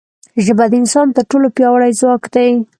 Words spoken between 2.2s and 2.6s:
دی